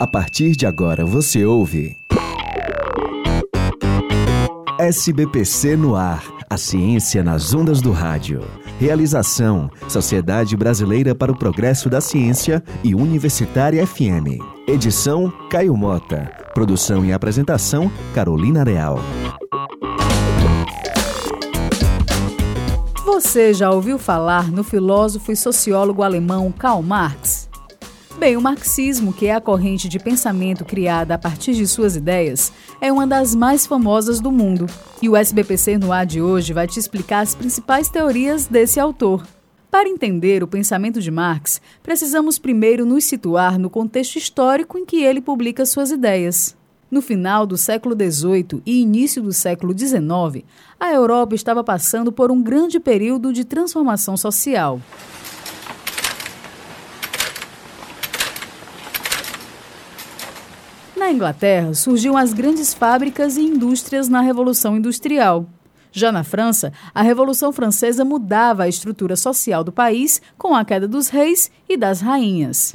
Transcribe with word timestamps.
A 0.00 0.06
partir 0.06 0.52
de 0.54 0.64
agora 0.64 1.04
você 1.04 1.44
ouve. 1.44 1.96
SBPC 4.78 5.76
no 5.76 5.96
ar. 5.96 6.22
A 6.48 6.56
ciência 6.56 7.24
nas 7.24 7.52
ondas 7.52 7.80
do 7.80 7.90
rádio. 7.90 8.44
Realização: 8.78 9.68
Sociedade 9.88 10.56
Brasileira 10.56 11.16
para 11.16 11.32
o 11.32 11.36
Progresso 11.36 11.90
da 11.90 12.00
Ciência 12.00 12.62
e 12.84 12.94
Universitária 12.94 13.84
FM. 13.84 14.38
Edição: 14.68 15.32
Caio 15.50 15.76
Mota. 15.76 16.30
Produção 16.54 17.04
e 17.04 17.12
apresentação: 17.12 17.90
Carolina 18.14 18.62
Real. 18.62 19.00
Você 23.04 23.52
já 23.52 23.72
ouviu 23.72 23.98
falar 23.98 24.48
no 24.48 24.62
filósofo 24.62 25.32
e 25.32 25.36
sociólogo 25.36 26.04
alemão 26.04 26.52
Karl 26.52 26.82
Marx? 26.82 27.47
Bem, 28.18 28.36
o 28.36 28.40
marxismo, 28.40 29.12
que 29.12 29.26
é 29.26 29.34
a 29.34 29.40
corrente 29.40 29.88
de 29.88 30.00
pensamento 30.00 30.64
criada 30.64 31.14
a 31.14 31.18
partir 31.18 31.52
de 31.54 31.68
suas 31.68 31.94
ideias, 31.94 32.52
é 32.80 32.92
uma 32.92 33.06
das 33.06 33.32
mais 33.32 33.64
famosas 33.64 34.18
do 34.18 34.32
mundo. 34.32 34.66
E 35.00 35.08
o 35.08 35.16
SBPC 35.16 35.78
no 35.78 35.92
ar 35.92 36.04
de 36.04 36.20
hoje 36.20 36.52
vai 36.52 36.66
te 36.66 36.80
explicar 36.80 37.20
as 37.20 37.36
principais 37.36 37.88
teorias 37.88 38.48
desse 38.48 38.80
autor. 38.80 39.24
Para 39.70 39.88
entender 39.88 40.42
o 40.42 40.48
pensamento 40.48 41.00
de 41.00 41.12
Marx, 41.12 41.60
precisamos 41.80 42.40
primeiro 42.40 42.84
nos 42.84 43.04
situar 43.04 43.56
no 43.56 43.70
contexto 43.70 44.16
histórico 44.16 44.76
em 44.76 44.84
que 44.84 45.04
ele 45.04 45.20
publica 45.20 45.64
suas 45.64 45.92
ideias. 45.92 46.56
No 46.90 47.00
final 47.00 47.46
do 47.46 47.56
século 47.56 47.94
XVIII 47.94 48.60
e 48.66 48.82
início 48.82 49.22
do 49.22 49.32
século 49.32 49.78
XIX, 49.78 50.44
a 50.80 50.92
Europa 50.92 51.36
estava 51.36 51.62
passando 51.62 52.10
por 52.10 52.32
um 52.32 52.42
grande 52.42 52.80
período 52.80 53.32
de 53.32 53.44
transformação 53.44 54.16
social. 54.16 54.80
Na 61.08 61.14
Inglaterra, 61.14 61.72
surgiam 61.72 62.18
as 62.18 62.34
grandes 62.34 62.74
fábricas 62.74 63.38
e 63.38 63.40
indústrias 63.40 64.10
na 64.10 64.20
Revolução 64.20 64.76
Industrial. 64.76 65.46
Já 65.90 66.12
na 66.12 66.22
França, 66.22 66.70
a 66.94 67.00
Revolução 67.00 67.50
Francesa 67.50 68.04
mudava 68.04 68.64
a 68.64 68.68
estrutura 68.68 69.16
social 69.16 69.64
do 69.64 69.72
país 69.72 70.20
com 70.36 70.54
a 70.54 70.66
queda 70.66 70.86
dos 70.86 71.08
reis 71.08 71.50
e 71.66 71.78
das 71.78 72.02
rainhas. 72.02 72.74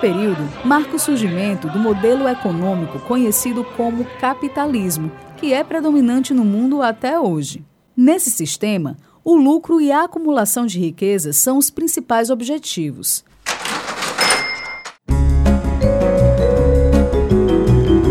Período 0.00 0.42
marca 0.64 0.96
o 0.96 0.98
surgimento 0.98 1.68
do 1.68 1.78
modelo 1.78 2.26
econômico 2.26 2.98
conhecido 3.00 3.62
como 3.76 4.04
capitalismo, 4.18 5.12
que 5.36 5.52
é 5.52 5.62
predominante 5.62 6.32
no 6.32 6.44
mundo 6.44 6.82
até 6.82 7.20
hoje. 7.20 7.64
Nesse 7.96 8.30
sistema, 8.30 8.96
o 9.22 9.36
lucro 9.36 9.80
e 9.80 9.92
a 9.92 10.04
acumulação 10.04 10.64
de 10.64 10.78
riquezas 10.78 11.36
são 11.36 11.58
os 11.58 11.70
principais 11.70 12.30
objetivos. 12.30 13.24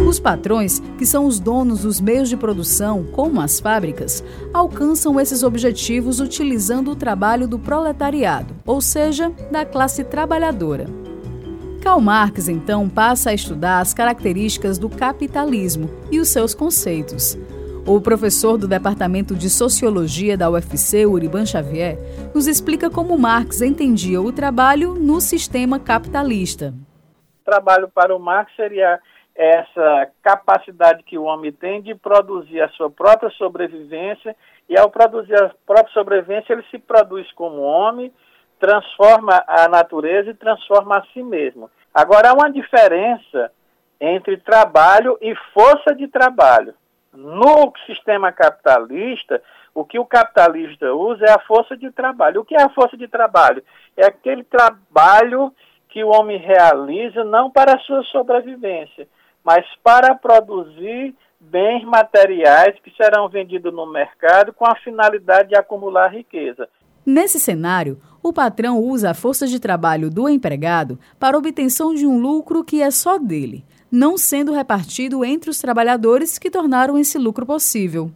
Os 0.07 0.19
patrões, 0.19 0.81
que 0.97 1.05
são 1.05 1.25
os 1.25 1.39
donos 1.39 1.81
dos 1.81 2.01
meios 2.01 2.29
de 2.29 2.35
produção, 2.35 3.05
como 3.11 3.39
as 3.39 3.59
fábricas, 3.59 4.23
alcançam 4.53 5.19
esses 5.19 5.43
objetivos 5.43 6.19
utilizando 6.19 6.91
o 6.91 6.95
trabalho 6.95 7.47
do 7.47 7.57
proletariado, 7.57 8.53
ou 8.65 8.81
seja, 8.81 9.31
da 9.51 9.65
classe 9.65 10.03
trabalhadora. 10.03 10.98
Karl 11.79 12.01
Marx, 12.01 12.49
então, 12.49 12.89
passa 12.89 13.29
a 13.29 13.33
estudar 13.33 13.79
as 13.79 13.93
características 13.93 14.77
do 14.77 14.89
capitalismo 14.89 15.89
e 16.11 16.19
os 16.19 16.27
seus 16.27 16.53
conceitos. 16.53 17.37
O 17.87 18.01
professor 18.01 18.57
do 18.57 18.67
Departamento 18.67 19.33
de 19.33 19.49
Sociologia 19.49 20.37
da 20.37 20.49
UFC, 20.49 21.05
Uriban 21.05 21.45
Xavier, 21.45 21.97
nos 22.35 22.47
explica 22.47 22.89
como 22.89 23.17
Marx 23.17 23.61
entendia 23.61 24.21
o 24.21 24.31
trabalho 24.31 24.93
no 24.93 25.21
sistema 25.21 25.79
capitalista. 25.79 26.73
O 27.41 27.45
trabalho 27.45 27.87
para 27.87 28.15
o 28.15 28.19
Marx 28.19 28.53
seria 28.55 28.99
essa 29.33 30.09
capacidade 30.21 31.01
que 31.03 31.17
o 31.17 31.23
homem 31.23 31.51
tem 31.51 31.81
de 31.81 31.95
produzir 31.95 32.59
a 32.59 32.69
sua 32.69 32.91
própria 32.91 33.31
sobrevivência, 33.31 34.35
e 34.67 34.77
ao 34.77 34.91
produzir 34.91 35.33
a 35.41 35.49
própria 35.65 35.93
sobrevivência, 35.93 36.53
ele 36.53 36.63
se 36.69 36.77
produz 36.77 37.31
como 37.31 37.61
homem 37.61 38.11
transforma 38.59 39.43
a 39.47 39.67
natureza 39.67 40.31
e 40.31 40.35
transforma 40.35 40.97
a 40.97 41.05
si 41.13 41.23
mesmo. 41.23 41.69
Agora, 41.93 42.29
há 42.29 42.33
uma 42.33 42.51
diferença 42.51 43.51
entre 43.99 44.37
trabalho 44.37 45.17
e 45.21 45.33
força 45.53 45.93
de 45.95 46.07
trabalho. 46.07 46.73
No 47.13 47.73
sistema 47.85 48.31
capitalista, 48.31 49.41
o 49.73 49.83
que 49.83 49.97
o 49.97 50.05
capitalista 50.05 50.93
usa 50.93 51.25
é 51.25 51.31
a 51.31 51.39
força 51.39 51.75
de 51.75 51.91
trabalho. 51.91 52.41
O 52.41 52.45
que 52.45 52.55
é 52.55 52.61
a 52.61 52.69
força 52.69 52.95
de 52.95 53.07
trabalho? 53.07 53.63
É 53.97 54.05
aquele 54.05 54.43
trabalho 54.43 55.53
que 55.89 56.03
o 56.03 56.09
homem 56.09 56.37
realiza 56.37 57.23
não 57.23 57.49
para 57.49 57.75
a 57.75 57.79
sua 57.79 58.03
sobrevivência, 58.03 59.07
mas 59.43 59.65
para 59.83 60.13
produzir 60.15 61.15
bens 61.39 61.83
materiais 61.83 62.77
que 62.83 62.91
serão 62.95 63.27
vendidos 63.27 63.73
no 63.73 63.85
mercado 63.85 64.53
com 64.53 64.65
a 64.65 64.75
finalidade 64.75 65.49
de 65.49 65.55
acumular 65.55 66.09
riqueza. 66.09 66.67
Nesse 67.05 67.39
cenário, 67.39 67.97
o 68.29 68.33
patrão 68.33 68.77
usa 68.77 69.09
a 69.09 69.13
força 69.15 69.47
de 69.47 69.59
trabalho 69.59 70.09
do 70.09 70.29
empregado 70.29 70.99
para 71.19 71.37
obtenção 71.37 71.95
de 71.95 72.05
um 72.05 72.19
lucro 72.19 72.63
que 72.63 72.79
é 72.79 72.91
só 72.91 73.17
dele, 73.17 73.65
não 73.91 74.17
sendo 74.17 74.53
repartido 74.53 75.25
entre 75.25 75.49
os 75.49 75.59
trabalhadores 75.59 76.37
que 76.37 76.51
tornaram 76.51 76.95
esse 76.95 77.17
lucro 77.17 77.43
possível. 77.43 78.11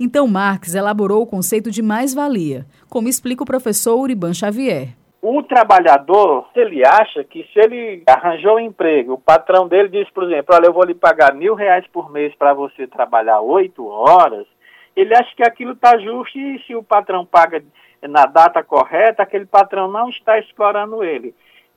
Então 0.00 0.26
Marx 0.26 0.74
elaborou 0.74 1.22
o 1.22 1.26
conceito 1.26 1.70
de 1.70 1.82
mais-valia, 1.82 2.64
como 2.88 3.08
explica 3.08 3.42
o 3.42 3.46
professor 3.46 3.98
Uriban 3.98 4.32
Xavier. 4.32 4.96
O 5.20 5.42
trabalhador, 5.42 6.48
ele 6.54 6.86
acha 6.86 7.22
que 7.24 7.46
se 7.52 7.60
ele 7.60 8.04
arranjou 8.06 8.56
um 8.56 8.60
emprego, 8.60 9.14
o 9.14 9.18
patrão 9.18 9.68
dele 9.68 9.88
diz, 9.88 10.08
por 10.10 10.24
exemplo, 10.24 10.54
olha, 10.54 10.66
eu 10.66 10.72
vou 10.72 10.84
lhe 10.84 10.94
pagar 10.94 11.34
mil 11.34 11.54
reais 11.54 11.84
por 11.92 12.10
mês 12.10 12.34
para 12.36 12.54
você 12.54 12.86
trabalhar 12.86 13.40
oito 13.40 13.86
horas, 13.86 14.46
ele 14.96 15.14
acha 15.14 15.34
que 15.36 15.42
aquilo 15.42 15.72
está 15.72 15.98
justo 15.98 16.38
e 16.38 16.58
se 16.66 16.74
o 16.74 16.82
patrão 16.82 17.26
paga 17.26 17.62
na 18.02 18.26
data 18.26 18.62
correta, 18.62 19.22
aquele 19.22 19.46
patrão 19.46 19.88
não 19.88 20.08
está 20.08 20.38
explorando 20.38 21.02
ele. 21.02 21.34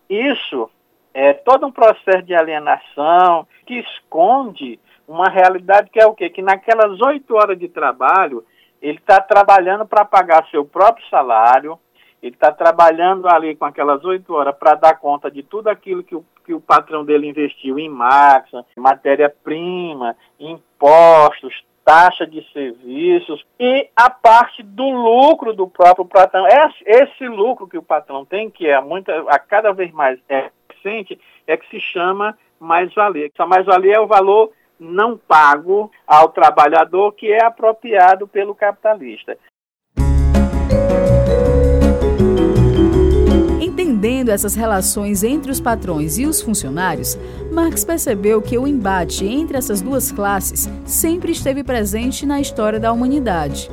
Isso 0.09 0.69
é 1.13 1.33
todo 1.33 1.65
um 1.65 1.71
processo 1.71 2.23
de 2.23 2.33
alienação 2.33 3.47
que 3.65 3.75
esconde 3.79 4.79
uma 5.07 5.29
realidade 5.29 5.89
que 5.89 5.99
é 5.99 6.05
o 6.05 6.13
quê? 6.13 6.29
Que 6.29 6.41
naquelas 6.41 7.01
oito 7.01 7.35
horas 7.35 7.57
de 7.57 7.67
trabalho, 7.67 8.45
ele 8.81 8.97
está 8.97 9.19
trabalhando 9.19 9.85
para 9.85 10.05
pagar 10.05 10.47
seu 10.49 10.65
próprio 10.65 11.05
salário, 11.09 11.77
ele 12.21 12.35
está 12.35 12.51
trabalhando 12.51 13.27
ali 13.27 13.55
com 13.55 13.65
aquelas 13.65 14.03
oito 14.05 14.33
horas 14.33 14.55
para 14.55 14.75
dar 14.75 14.99
conta 14.99 15.29
de 15.29 15.43
tudo 15.43 15.69
aquilo 15.69 16.03
que 16.03 16.15
o, 16.15 16.23
que 16.45 16.53
o 16.53 16.61
patrão 16.61 17.03
dele 17.03 17.27
investiu 17.27 17.79
em 17.79 17.89
máquina, 17.89 18.65
matéria-prima, 18.77 20.15
impostos, 20.39 21.63
taxa 21.83 22.25
de 22.25 22.45
serviços 22.51 23.45
e 23.59 23.89
a 23.95 24.09
parte 24.09 24.63
do 24.63 24.89
lucro 24.89 25.53
do 25.53 25.67
próprio 25.67 26.05
patrão. 26.05 26.45
Esse 26.85 27.27
lucro 27.27 27.67
que 27.67 27.77
o 27.77 27.83
patrão 27.83 28.25
tem, 28.25 28.49
que 28.49 28.67
é 28.67 28.79
muito, 28.79 29.09
a 29.09 29.39
cada 29.39 29.71
vez 29.71 29.91
mais 29.91 30.19
é 30.29 30.49
recente, 30.69 31.19
é 31.47 31.57
que 31.57 31.67
se 31.69 31.79
chama 31.79 32.37
mais-valia. 32.59 33.29
Essa 33.33 33.45
mais-valia 33.45 33.95
é 33.95 33.99
o 33.99 34.07
valor 34.07 34.51
não 34.79 35.15
pago 35.15 35.91
ao 36.07 36.29
trabalhador 36.29 37.11
que 37.13 37.31
é 37.31 37.43
apropriado 37.43 38.27
pelo 38.27 38.55
capitalista. 38.55 39.37
Essas 44.31 44.55
relações 44.55 45.25
entre 45.25 45.51
os 45.51 45.59
patrões 45.59 46.17
e 46.17 46.25
os 46.25 46.41
funcionários, 46.41 47.17
Marx 47.51 47.83
percebeu 47.83 48.41
que 48.41 48.57
o 48.57 48.65
embate 48.65 49.25
entre 49.25 49.57
essas 49.57 49.81
duas 49.81 50.09
classes 50.09 50.69
sempre 50.85 51.33
esteve 51.33 51.65
presente 51.65 52.25
na 52.25 52.39
história 52.39 52.79
da 52.79 52.93
humanidade. 52.93 53.69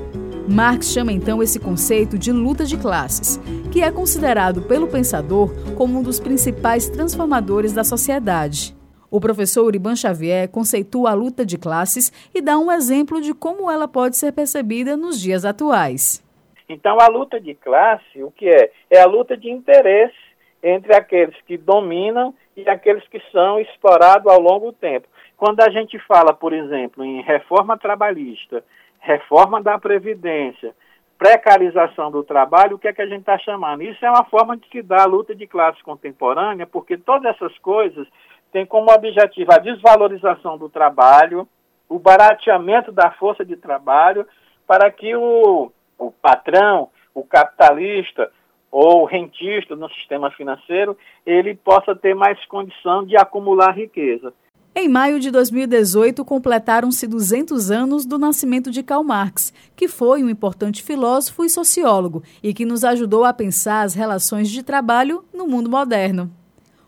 Marx 0.48 0.90
chama 0.90 1.12
então 1.12 1.40
esse 1.40 1.60
conceito 1.60 2.18
de 2.18 2.32
luta 2.32 2.64
de 2.64 2.76
classes, 2.76 3.38
que 3.70 3.82
é 3.82 3.92
considerado 3.92 4.62
pelo 4.62 4.88
pensador 4.88 5.54
como 5.76 6.00
um 6.00 6.02
dos 6.02 6.18
principais 6.18 6.88
transformadores 6.88 7.72
da 7.72 7.84
sociedade. 7.84 8.76
O 9.08 9.20
professor 9.20 9.64
Uriban 9.64 9.94
Xavier 9.94 10.48
conceitua 10.48 11.10
a 11.10 11.14
luta 11.14 11.46
de 11.46 11.56
classes 11.56 12.12
e 12.34 12.42
dá 12.42 12.58
um 12.58 12.72
exemplo 12.72 13.20
de 13.20 13.32
como 13.32 13.70
ela 13.70 13.86
pode 13.86 14.16
ser 14.16 14.32
percebida 14.32 14.96
nos 14.96 15.20
dias 15.20 15.44
atuais. 15.44 16.20
Então, 16.68 16.98
a 17.00 17.06
luta 17.06 17.40
de 17.40 17.54
classe, 17.54 18.24
o 18.24 18.30
que 18.32 18.48
é? 18.48 18.72
É 18.90 19.00
a 19.00 19.06
luta 19.06 19.36
de 19.36 19.48
interesse 19.48 20.27
entre 20.62 20.94
aqueles 20.94 21.36
que 21.42 21.56
dominam 21.56 22.34
e 22.56 22.68
aqueles 22.68 23.06
que 23.08 23.20
são 23.30 23.60
explorados 23.60 24.30
ao 24.30 24.40
longo 24.40 24.66
do 24.66 24.72
tempo. 24.72 25.08
Quando 25.36 25.60
a 25.60 25.70
gente 25.70 25.98
fala, 26.00 26.34
por 26.34 26.52
exemplo, 26.52 27.04
em 27.04 27.22
reforma 27.22 27.78
trabalhista, 27.78 28.64
reforma 29.00 29.62
da 29.62 29.78
Previdência, 29.78 30.74
precarização 31.16 32.10
do 32.10 32.22
trabalho, 32.22 32.76
o 32.76 32.78
que 32.78 32.88
é 32.88 32.92
que 32.92 33.02
a 33.02 33.06
gente 33.06 33.20
está 33.20 33.38
chamando? 33.38 33.82
Isso 33.82 34.04
é 34.04 34.10
uma 34.10 34.24
forma 34.24 34.56
de 34.56 34.68
se 34.68 34.82
dar 34.82 35.02
a 35.02 35.06
luta 35.06 35.34
de 35.34 35.46
classe 35.46 35.82
contemporânea, 35.82 36.66
porque 36.66 36.96
todas 36.96 37.34
essas 37.34 37.56
coisas 37.58 38.06
têm 38.52 38.64
como 38.64 38.92
objetivo 38.92 39.52
a 39.52 39.58
desvalorização 39.58 40.56
do 40.56 40.68
trabalho, 40.68 41.46
o 41.88 41.98
barateamento 41.98 42.92
da 42.92 43.10
força 43.12 43.44
de 43.44 43.56
trabalho 43.56 44.26
para 44.66 44.90
que 44.90 45.14
o, 45.16 45.72
o 45.98 46.12
patrão, 46.12 46.90
o 47.14 47.24
capitalista 47.24 48.30
ou 48.70 49.04
rentista 49.04 49.74
no 49.74 49.88
sistema 49.90 50.30
financeiro, 50.30 50.96
ele 51.24 51.54
possa 51.54 51.94
ter 51.94 52.14
mais 52.14 52.44
condição 52.46 53.04
de 53.04 53.16
acumular 53.16 53.72
riqueza. 53.72 54.32
Em 54.74 54.88
maio 54.88 55.18
de 55.18 55.30
2018, 55.30 56.24
completaram-se 56.24 57.06
200 57.06 57.70
anos 57.70 58.06
do 58.06 58.16
nascimento 58.16 58.70
de 58.70 58.82
Karl 58.82 59.02
Marx, 59.02 59.52
que 59.74 59.88
foi 59.88 60.22
um 60.22 60.30
importante 60.30 60.84
filósofo 60.84 61.44
e 61.44 61.50
sociólogo 61.50 62.22
e 62.42 62.54
que 62.54 62.64
nos 62.64 62.84
ajudou 62.84 63.24
a 63.24 63.32
pensar 63.32 63.82
as 63.82 63.94
relações 63.94 64.48
de 64.48 64.62
trabalho 64.62 65.24
no 65.34 65.48
mundo 65.48 65.68
moderno. 65.68 66.30